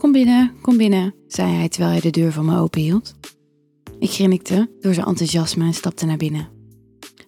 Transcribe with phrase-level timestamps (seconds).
[0.00, 3.14] Kom binnen, kom binnen, zei hij terwijl hij de deur van me openhield.
[3.98, 6.48] Ik grinnikte door zijn enthousiasme en stapte naar binnen.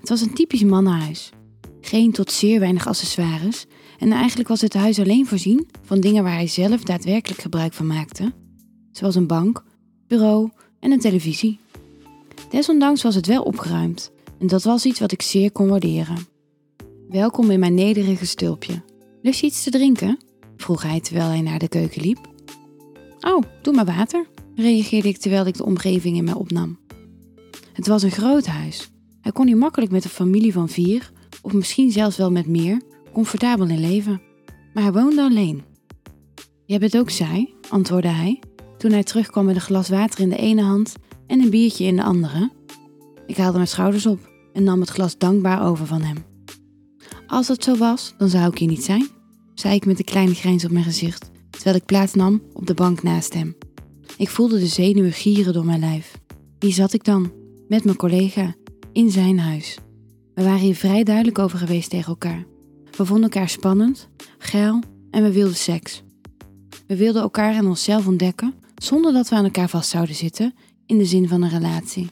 [0.01, 1.31] Het was een typisch mannenhuis.
[1.81, 3.67] Geen tot zeer weinig accessoires
[3.99, 7.87] en eigenlijk was het huis alleen voorzien van dingen waar hij zelf daadwerkelijk gebruik van
[7.87, 8.33] maakte,
[8.93, 9.65] zoals een bank,
[10.07, 10.51] bureau
[10.81, 11.59] en een televisie.
[12.51, 16.27] Desondanks was het wel opgeruimd en dat was iets wat ik zeer kon waarderen.
[17.09, 18.83] Welkom in mijn nederige stulpje.
[19.23, 20.19] Lust je iets te drinken?
[20.57, 22.32] vroeg hij terwijl hij naar de keuken liep.
[23.27, 26.79] Oh, doe maar water, reageerde ik terwijl ik de omgeving in mij opnam.
[27.73, 28.91] Het was een groot huis.
[29.21, 32.81] Hij kon hier makkelijk met een familie van vier, of misschien zelfs wel met meer,
[33.13, 34.21] comfortabel in leven.
[34.75, 35.63] Maar hij woonde alleen.
[36.67, 38.41] Jij bent ook saai, antwoordde hij,
[38.79, 40.95] toen hij terugkwam met een glas water in de ene hand
[41.27, 42.51] en een biertje in de andere.
[43.27, 46.17] Ik haalde mijn schouders op en nam het glas dankbaar over van hem.
[47.27, 49.09] Als dat zo was, dan zou ik hier niet zijn,
[49.55, 51.31] zei ik met een kleine grijns op mijn gezicht,
[51.63, 53.57] terwijl ik plaats nam op de bank naast hem.
[54.17, 56.19] Ik voelde de zenuwen gieren door mijn lijf.
[56.59, 57.33] Hier zat ik dan,
[57.69, 58.55] met mijn collega,
[58.93, 59.79] in zijn huis.
[60.35, 62.45] We waren hier vrij duidelijk over geweest tegen elkaar.
[62.97, 66.03] We vonden elkaar spannend, geil en we wilden seks.
[66.87, 70.55] We wilden elkaar en onszelf ontdekken zonder dat we aan elkaar vast zouden zitten
[70.87, 72.11] in de zin van een relatie.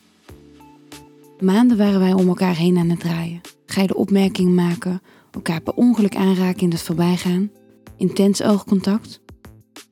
[1.41, 6.17] Maanden waren wij om elkaar heen aan het draaien, geide opmerkingen maken, elkaar per ongeluk
[6.17, 7.50] aanraken in het voorbijgaan,
[7.96, 9.20] intens oogcontact.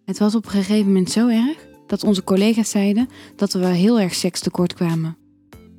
[0.08, 3.70] Het was op een gegeven moment zo erg dat onze collega's zeiden dat we wel
[3.70, 5.16] heel erg seks tekort kwamen.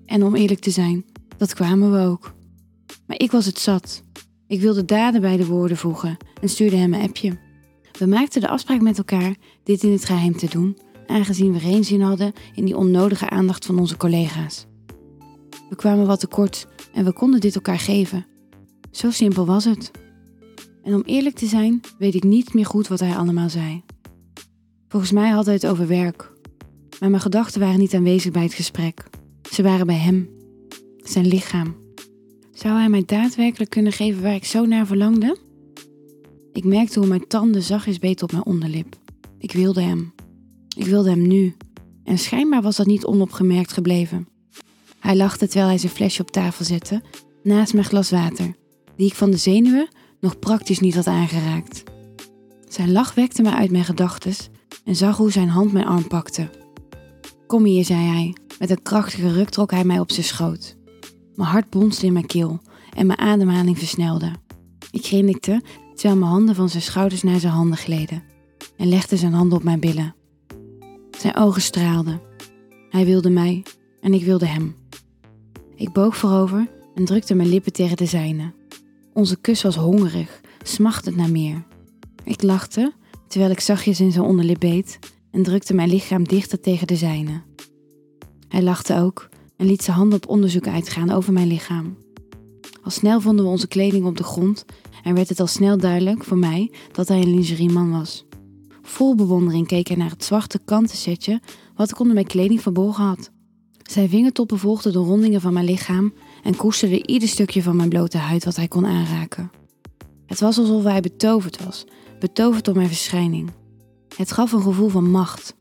[0.05, 1.05] En om eerlijk te zijn,
[1.37, 2.33] dat kwamen we ook.
[3.07, 4.03] Maar ik was het zat.
[4.47, 7.37] Ik wilde daden bij de woorden voegen en stuurde hem een appje.
[7.99, 11.83] We maakten de afspraak met elkaar dit in het geheim te doen, aangezien we geen
[11.83, 14.65] zin hadden in die onnodige aandacht van onze collega's.
[15.69, 18.25] We kwamen wat tekort en we konden dit elkaar geven.
[18.91, 19.91] Zo simpel was het.
[20.83, 23.83] En om eerlijk te zijn, weet ik niet meer goed wat hij allemaal zei.
[24.89, 26.31] Volgens mij had hij het over werk.
[26.99, 29.03] Maar mijn gedachten waren niet aanwezig bij het gesprek.
[29.51, 30.29] Ze waren bij hem,
[30.97, 31.75] zijn lichaam.
[32.53, 35.37] Zou hij mij daadwerkelijk kunnen geven waar ik zo naar verlangde?
[36.53, 38.95] Ik merkte hoe mijn tanden zachtjes beten op mijn onderlip.
[39.37, 40.13] Ik wilde hem.
[40.77, 41.55] Ik wilde hem nu.
[42.03, 44.27] En schijnbaar was dat niet onopgemerkt gebleven.
[44.99, 47.01] Hij lachte terwijl hij zijn flesje op tafel zette,
[47.43, 48.55] naast mijn glas water,
[48.95, 49.87] die ik van de zenuwen
[50.19, 51.83] nog praktisch niet had aangeraakt.
[52.67, 54.33] Zijn lach wekte me uit mijn gedachten
[54.89, 56.49] en zag hoe zijn hand mijn arm pakte.
[57.47, 58.35] Kom hier, zei hij.
[58.59, 60.77] Met een krachtige ruk trok hij mij op zijn schoot.
[61.35, 62.59] Mijn hart bonsde in mijn keel
[62.93, 64.31] en mijn ademhaling versnelde.
[64.91, 65.61] Ik grinnikte
[65.93, 68.23] terwijl mijn handen van zijn schouders naar zijn handen gleden
[68.77, 70.15] en legde zijn handen op mijn billen.
[71.17, 72.21] Zijn ogen straalden.
[72.89, 73.63] Hij wilde mij
[74.01, 74.75] en ik wilde hem.
[75.75, 78.53] Ik boog voorover en drukte mijn lippen tegen de zijne.
[79.13, 81.63] Onze kus was hongerig, smachtend naar meer.
[82.23, 82.93] Ik lachte
[83.29, 84.99] terwijl ik zachtjes in zijn onderlip beet
[85.31, 87.41] en drukte mijn lichaam dichter tegen de zijne.
[88.47, 91.97] Hij lachte ook en liet zijn handen op onderzoek uitgaan over mijn lichaam.
[92.83, 94.65] Al snel vonden we onze kleding op de grond
[95.03, 98.25] en werd het al snel duidelijk voor mij dat hij een lingerieman was.
[98.81, 101.41] Vol bewondering keek hij naar het zwarte kanten setje
[101.75, 103.31] wat ik onder mijn kleding verborgen had.
[103.89, 106.13] Zijn vingertoppen volgden de rondingen van mijn lichaam
[106.43, 109.51] en koesterde ieder stukje van mijn blote huid wat hij kon aanraken.
[110.25, 111.85] Het was alsof hij betoverd was,
[112.19, 113.49] betoverd door mijn verschijning.
[114.15, 115.55] Het gaf een gevoel van macht,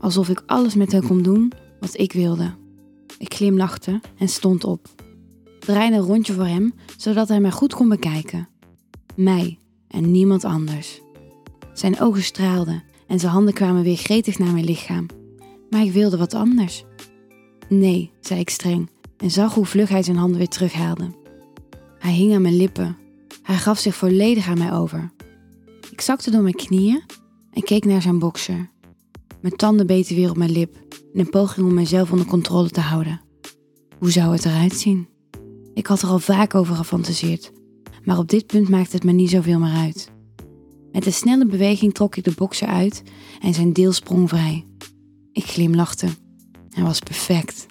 [0.00, 2.54] alsof ik alles met hem kon doen wat ik wilde.
[3.18, 4.88] Ik glimlachte en stond op.
[5.58, 8.48] Draaide een rondje voor hem, zodat hij mij goed kon bekijken.
[9.14, 9.58] Mij
[9.88, 11.00] en niemand anders.
[11.72, 15.06] Zijn ogen straalden en zijn handen kwamen weer gretig naar mijn lichaam.
[15.70, 16.84] Maar ik wilde wat anders.
[17.68, 21.10] Nee, zei ik streng en zag hoe vlug hij zijn handen weer terughaalde.
[21.98, 22.96] Hij hing aan mijn lippen.
[23.42, 25.12] Hij gaf zich volledig aan mij over.
[25.92, 27.02] Ik zakte door mijn knieën
[27.50, 28.70] en keek naar zijn bokser.
[29.40, 30.76] Mijn tanden beten weer op mijn lip
[31.12, 33.20] in een poging om mezelf onder controle te houden.
[33.98, 35.08] Hoe zou het eruit zien?
[35.74, 37.52] Ik had er al vaak over gefantaseerd,
[38.04, 40.10] maar op dit punt maakte het me niet zoveel meer uit.
[40.92, 43.02] Met een snelle beweging trok ik de bokser uit
[43.40, 44.66] en zijn deel sprong vrij.
[45.32, 46.08] Ik glimlachte.
[46.70, 47.66] Hij was perfect.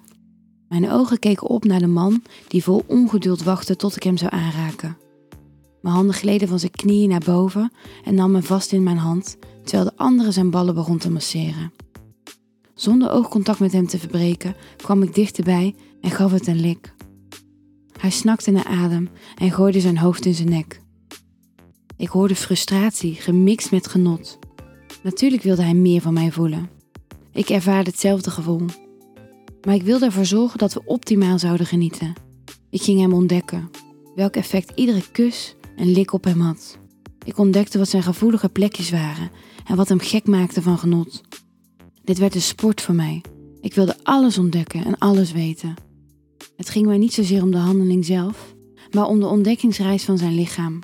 [0.68, 4.32] Mijn ogen keken op naar de man die vol ongeduld wachtte tot ik hem zou
[4.32, 4.96] aanraken.
[5.82, 7.72] Mijn handen gleden van zijn knieën naar boven
[8.04, 11.72] en nam me vast in mijn hand, terwijl de andere zijn ballen begon te masseren.
[12.74, 16.94] Zonder oogcontact met hem te verbreken, kwam ik dichterbij en gaf het een lik.
[17.98, 19.08] Hij snakte naar adem
[19.38, 20.80] en gooide zijn hoofd in zijn nek.
[21.96, 24.38] Ik hoorde frustratie gemixt met genot.
[25.02, 26.70] Natuurlijk wilde hij meer van mij voelen.
[27.32, 28.64] Ik ervaarde hetzelfde gevoel.
[29.66, 32.12] Maar ik wilde ervoor zorgen dat we optimaal zouden genieten.
[32.70, 33.70] Ik ging hem ontdekken,
[34.14, 36.78] welk effect iedere kus en lik op hem had.
[37.24, 39.30] Ik ontdekte wat zijn gevoelige plekjes waren
[39.66, 41.22] en wat hem gek maakte van genot.
[42.04, 43.22] Dit werd een sport voor mij.
[43.60, 45.74] Ik wilde alles ontdekken en alles weten.
[46.56, 48.54] Het ging mij niet zozeer om de handeling zelf,
[48.90, 50.78] maar om de ontdekkingsreis van zijn lichaam.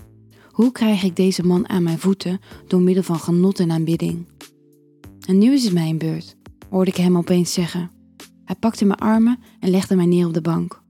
[0.51, 4.27] Hoe krijg ik deze man aan mijn voeten door middel van genot en aanbidding?
[5.27, 6.37] En nu is het mijn beurt,
[6.71, 7.91] hoorde ik hem opeens zeggen.
[8.45, 10.83] Hij pakte mijn armen en legde mij neer op de bank.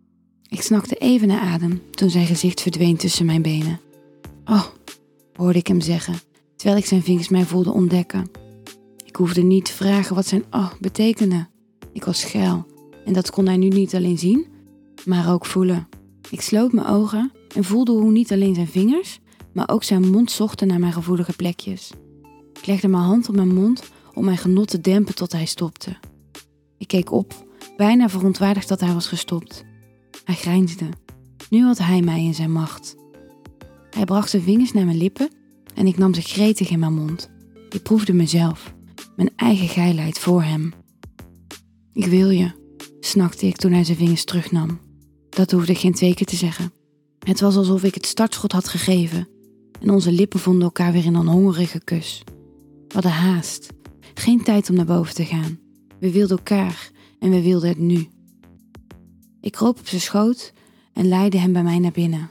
[0.48, 3.80] Ik snakte even naar adem toen zijn gezicht verdween tussen mijn benen.
[4.50, 4.64] Oh,
[5.34, 6.14] hoorde ik hem zeggen,
[6.56, 8.30] terwijl ik zijn vingers mij voelde ontdekken.
[9.04, 11.46] Ik hoefde niet te vragen wat zijn oh betekende.
[11.92, 12.66] Ik was geil
[13.04, 14.46] en dat kon hij nu niet alleen zien,
[15.04, 15.88] maar ook voelen.
[16.30, 19.20] Ik sloot mijn ogen en voelde hoe niet alleen zijn vingers,
[19.52, 21.90] maar ook zijn mond zochten naar mijn gevoelige plekjes.
[22.60, 23.82] Ik legde mijn hand op mijn mond
[24.14, 25.96] om mijn genot te dempen tot hij stopte.
[26.78, 27.46] Ik keek op,
[27.76, 29.64] bijna verontwaardigd dat hij was gestopt.
[30.24, 30.88] Hij grijnsde.
[31.50, 32.97] Nu had hij mij in zijn macht.
[33.98, 35.30] Hij bracht zijn vingers naar mijn lippen
[35.74, 37.30] en ik nam ze gretig in mijn mond.
[37.70, 38.74] Ik proefde mezelf,
[39.16, 40.72] mijn eigen geilheid voor hem.
[41.92, 42.50] Ik wil je,
[43.00, 44.80] snakte ik toen hij zijn vingers terugnam.
[45.28, 46.72] Dat hoefde ik geen twee keer te zeggen.
[47.18, 49.28] Het was alsof ik het startschot had gegeven
[49.80, 52.22] en onze lippen vonden elkaar weer in een hongerige kus.
[52.88, 53.68] We hadden haast,
[54.14, 55.58] geen tijd om naar boven te gaan.
[56.00, 58.08] We wilden elkaar en we wilden het nu.
[59.40, 60.52] Ik kroop op zijn schoot
[60.92, 62.30] en leidde hem bij mij naar binnen.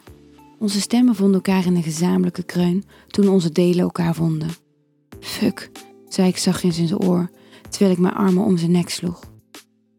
[0.59, 4.49] Onze stemmen vonden elkaar in een gezamenlijke kreun toen onze delen elkaar vonden.
[5.19, 5.71] Fuck,
[6.07, 7.29] zei ik zachtjes in zijn oor,
[7.69, 9.23] terwijl ik mijn armen om zijn nek sloeg.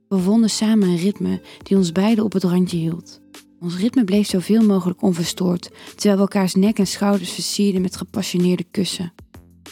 [0.08, 3.20] We vonden samen een ritme die ons beiden op het randje hield.
[3.60, 8.64] Ons ritme bleef zoveel mogelijk onverstoord, terwijl we elkaars nek en schouders versierden met gepassioneerde
[8.70, 9.12] kussen.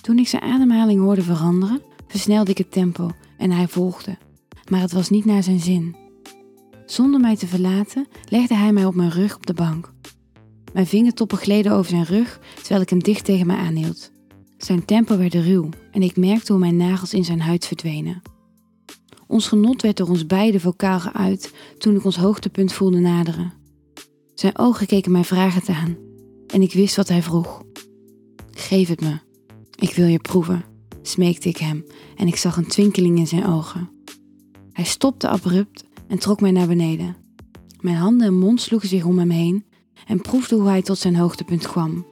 [0.01, 4.19] Toen ik zijn ademhaling hoorde veranderen, versnelde ik het tempo en hij volgde.
[4.71, 5.97] Maar het was niet naar zijn zin.
[6.87, 9.95] Zonder mij te verlaten legde hij mij op mijn rug op de bank.
[10.77, 14.11] Mijn vingertoppen gleden over zijn rug terwijl ik hem dicht tegen mij aanhield.
[14.57, 18.23] Zijn tempo werd ruw en ik merkte hoe mijn nagels in zijn huid verdwenen.
[19.27, 23.53] Ons genot werd door ons beiden vocaal geuit toen ik ons hoogtepunt voelde naderen.
[24.35, 25.97] Zijn ogen keken mij vragend aan
[26.47, 27.63] en ik wist wat hij vroeg.
[28.51, 29.19] Geef het me.
[29.79, 30.65] Ik wil je proeven,
[31.03, 31.85] smeekte ik hem
[32.17, 33.91] en ik zag een twinkeling in zijn ogen.
[34.73, 37.17] Hij stopte abrupt en trok mij naar beneden.
[37.81, 39.65] Mijn handen en mond sloegen zich om hem heen
[40.07, 42.07] en proefde hoe hij tot zijn hoogtepunt kwam.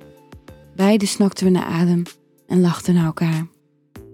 [0.76, 2.02] Beiden snakten we naar adem
[2.46, 3.46] en lachten naar elkaar.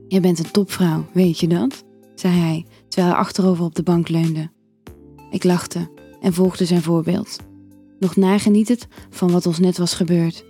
[0.09, 1.85] Je bent een topvrouw, weet je dat?
[2.15, 4.51] zei hij terwijl hij achterover op de bank leunde.
[5.31, 5.91] Ik lachte
[6.21, 7.39] en volgde zijn voorbeeld.
[7.99, 10.45] Nog nagenietend van wat ons net was gebeurd.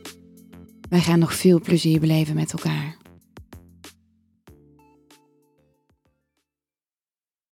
[0.88, 2.99] Wij gaan nog veel plezier beleven met elkaar.